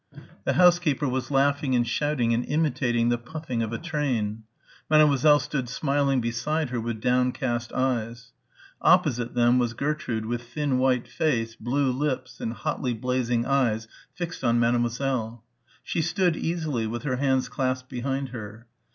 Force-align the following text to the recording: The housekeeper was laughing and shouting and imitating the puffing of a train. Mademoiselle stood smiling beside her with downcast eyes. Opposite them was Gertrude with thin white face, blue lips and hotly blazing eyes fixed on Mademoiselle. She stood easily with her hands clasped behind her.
The 0.45 0.53
housekeeper 0.53 1.07
was 1.07 1.29
laughing 1.29 1.75
and 1.75 1.87
shouting 1.87 2.33
and 2.33 2.43
imitating 2.45 3.09
the 3.09 3.19
puffing 3.19 3.61
of 3.61 3.71
a 3.71 3.77
train. 3.77 4.41
Mademoiselle 4.89 5.37
stood 5.37 5.69
smiling 5.69 6.19
beside 6.21 6.71
her 6.71 6.81
with 6.81 6.99
downcast 6.99 7.71
eyes. 7.71 8.31
Opposite 8.81 9.35
them 9.35 9.59
was 9.59 9.75
Gertrude 9.75 10.25
with 10.25 10.41
thin 10.41 10.79
white 10.79 11.07
face, 11.07 11.55
blue 11.55 11.91
lips 11.91 12.39
and 12.41 12.53
hotly 12.53 12.95
blazing 12.95 13.45
eyes 13.45 13.87
fixed 14.15 14.43
on 14.43 14.59
Mademoiselle. 14.59 15.43
She 15.83 16.01
stood 16.01 16.35
easily 16.35 16.87
with 16.87 17.03
her 17.03 17.17
hands 17.17 17.47
clasped 17.47 17.89
behind 17.91 18.29
her. 18.29 18.65